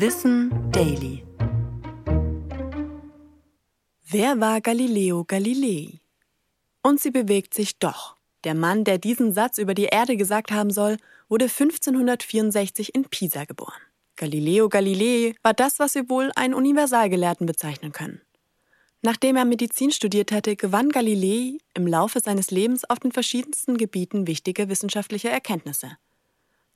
Wissen 0.00 0.52
Daily. 0.70 1.24
Wer 4.08 4.38
war 4.38 4.60
Galileo 4.60 5.24
Galilei? 5.24 5.98
Und 6.84 7.00
sie 7.00 7.10
bewegt 7.10 7.52
sich 7.52 7.80
doch. 7.80 8.14
Der 8.44 8.54
Mann, 8.54 8.84
der 8.84 8.98
diesen 8.98 9.34
Satz 9.34 9.58
über 9.58 9.74
die 9.74 9.86
Erde 9.86 10.16
gesagt 10.16 10.52
haben 10.52 10.70
soll, 10.70 10.98
wurde 11.28 11.46
1564 11.46 12.94
in 12.94 13.06
Pisa 13.06 13.44
geboren. 13.44 13.80
Galileo 14.14 14.68
Galilei 14.68 15.34
war 15.42 15.52
das, 15.52 15.80
was 15.80 15.96
wir 15.96 16.08
wohl 16.08 16.30
einen 16.36 16.54
Universalgelehrten 16.54 17.48
bezeichnen 17.48 17.90
können. 17.90 18.20
Nachdem 19.02 19.34
er 19.34 19.46
Medizin 19.46 19.90
studiert 19.90 20.30
hatte, 20.30 20.54
gewann 20.54 20.90
Galilei 20.90 21.58
im 21.74 21.88
Laufe 21.88 22.20
seines 22.20 22.52
Lebens 22.52 22.88
auf 22.88 23.00
den 23.00 23.10
verschiedensten 23.10 23.76
Gebieten 23.76 24.28
wichtige 24.28 24.68
wissenschaftliche 24.68 25.28
Erkenntnisse. 25.28 25.98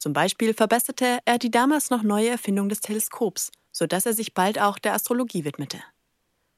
Zum 0.03 0.15
Beispiel 0.15 0.53
verbesserte 0.53 1.21
er 1.27 1.39
die 1.39 1.53
damals 1.53 1.91
noch 1.91 2.03
neue 2.03 2.31
Erfindung 2.31 2.69
des 2.69 2.81
Teleskops, 2.81 3.53
sodass 3.71 4.05
er 4.05 4.15
sich 4.15 4.35
bald 4.35 4.59
auch 4.59 4.81
der 4.81 4.95
Astrologie 4.95 5.45
widmete. 5.45 5.79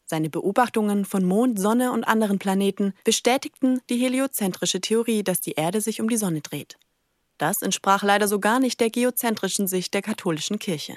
Seine 0.07 0.31
Beobachtungen 0.31 1.05
von 1.05 1.27
Mond, 1.27 1.61
Sonne 1.61 1.93
und 1.93 2.05
anderen 2.05 2.39
Planeten 2.39 2.95
bestätigten 3.05 3.83
die 3.91 3.99
heliozentrische 3.99 4.81
Theorie, 4.81 5.23
dass 5.23 5.43
die 5.43 5.53
Erde 5.53 5.83
sich 5.83 6.01
um 6.01 6.09
die 6.09 6.17
Sonne 6.17 6.41
dreht. 6.41 6.79
Das 7.37 7.61
entsprach 7.61 8.03
leider 8.03 8.29
so 8.29 8.41
gar 8.41 8.61
nicht 8.61 8.81
der 8.81 8.89
geozentrischen 8.89 9.67
Sicht 9.67 9.93
der 9.93 10.01
katholischen 10.01 10.59
Kirche. 10.59 10.97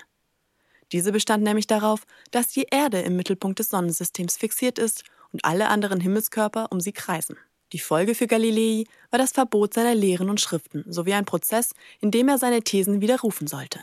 Diese 0.94 1.12
bestand 1.12 1.44
nämlich 1.44 1.68
darauf, 1.68 2.06
dass 2.32 2.48
die 2.48 2.68
Erde 2.72 3.02
im 3.02 3.18
Mittelpunkt 3.18 3.60
des 3.60 3.68
Sonnensystems 3.68 4.38
fixiert 4.38 4.80
ist 4.80 5.04
und 5.34 5.44
alle 5.44 5.68
anderen 5.68 6.00
Himmelskörper 6.00 6.68
um 6.72 6.80
sie 6.80 6.94
kreisen. 6.94 7.36
Die 7.74 7.80
Folge 7.80 8.16
für 8.16 8.28
Galilei 8.28 8.86
war 9.10 9.20
das 9.20 9.32
Verbot 9.32 9.74
seiner 9.74 9.96
Lehren 9.96 10.30
und 10.30 10.40
Schriften 10.40 10.86
sowie 10.88 11.14
ein 11.14 11.26
Prozess, 11.26 11.74
in 12.00 12.12
dem 12.12 12.30
er 12.30 12.38
seine 12.38 12.62
Thesen 12.62 13.02
widerrufen 13.02 13.48
sollte. 13.48 13.80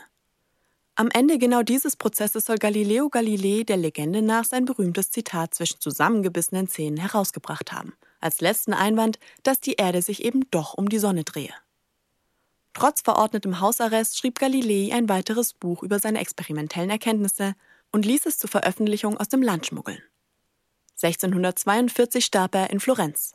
Am 0.95 1.11
Ende 1.11 1.37
genau 1.37 1.61
dieses 1.61 1.97
Prozesses 1.97 2.45
soll 2.45 2.57
Galileo 2.57 3.09
Galilei 3.09 3.63
der 3.63 3.77
Legende 3.77 4.21
nach 4.21 4.45
sein 4.45 4.65
berühmtes 4.65 5.11
Zitat 5.11 5.53
zwischen 5.53 5.81
zusammengebissenen 5.81 6.67
Zähnen 6.67 6.97
herausgebracht 6.97 7.73
haben, 7.73 7.93
als 8.21 8.39
letzten 8.39 8.73
Einwand, 8.73 9.19
dass 9.43 9.59
die 9.59 9.73
Erde 9.73 10.01
sich 10.01 10.23
eben 10.23 10.49
doch 10.51 10.73
um 10.73 10.87
die 10.87 10.99
Sonne 10.99 11.25
drehe. 11.25 11.53
Trotz 12.73 13.01
verordnetem 13.01 13.59
Hausarrest 13.59 14.17
schrieb 14.17 14.39
Galilei 14.39 14.93
ein 14.95 15.09
weiteres 15.09 15.53
Buch 15.53 15.83
über 15.83 15.99
seine 15.99 16.19
experimentellen 16.19 16.89
Erkenntnisse 16.89 17.55
und 17.91 18.05
ließ 18.05 18.25
es 18.25 18.37
zur 18.37 18.49
Veröffentlichung 18.49 19.17
aus 19.17 19.29
dem 19.29 19.41
Land 19.41 19.65
schmuggeln. 19.65 20.01
1642 21.01 22.23
starb 22.23 22.55
er 22.55 22.69
in 22.69 22.79
Florenz. 22.79 23.33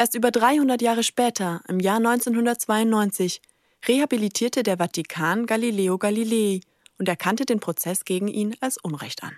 Erst 0.00 0.14
über 0.14 0.30
300 0.30 0.80
Jahre 0.80 1.02
später, 1.02 1.60
im 1.68 1.78
Jahr 1.78 1.98
1992, 1.98 3.42
rehabilitierte 3.86 4.62
der 4.62 4.78
Vatikan 4.78 5.44
Galileo 5.44 5.98
Galilei 5.98 6.60
und 6.98 7.06
erkannte 7.06 7.44
den 7.44 7.60
Prozess 7.60 8.06
gegen 8.06 8.26
ihn 8.26 8.56
als 8.62 8.78
Unrecht 8.78 9.22
an. 9.22 9.36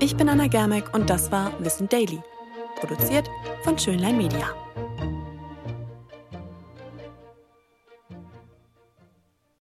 Ich 0.00 0.16
bin 0.16 0.30
Anna 0.30 0.46
Germeck 0.46 0.94
und 0.94 1.10
das 1.10 1.30
war 1.30 1.52
Wissen 1.62 1.90
Daily, 1.90 2.18
produziert 2.76 3.28
von 3.62 3.78
Schönlein 3.78 4.16
Media. 4.16 4.54